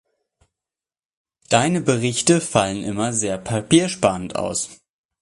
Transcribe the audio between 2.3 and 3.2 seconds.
fallen immer